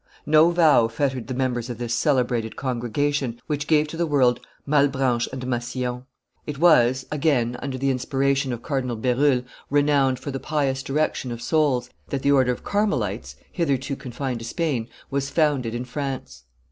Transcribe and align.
No 0.25 0.49
vow 0.49 0.87
fettered 0.87 1.27
the 1.27 1.35
members 1.35 1.69
of 1.69 1.77
this 1.77 1.93
celebrated 1.93 2.55
congregation, 2.55 3.39
which 3.45 3.67
gave 3.67 3.87
to 3.89 3.97
the 3.97 4.07
world 4.07 4.39
Malebranche 4.65 5.29
and 5.31 5.45
Massillon. 5.45 6.05
It 6.47 6.57
was, 6.57 7.05
again, 7.11 7.55
under 7.61 7.77
the 7.77 7.91
inspiration 7.91 8.51
of 8.51 8.63
Cardinal 8.63 8.97
B6rulle, 8.97 9.45
renowned 9.69 10.17
for 10.17 10.31
the 10.31 10.39
pious 10.39 10.81
direction 10.81 11.31
of 11.31 11.39
souls, 11.39 11.87
that 12.09 12.23
the 12.23 12.31
order 12.31 12.51
of 12.51 12.63
Carmelites, 12.63 13.35
hitherto 13.51 13.95
confined 13.95 14.39
to 14.39 14.45
Spain, 14.45 14.89
was 15.11 15.29
founded 15.29 15.75
in 15.75 15.85
France. 15.85 16.45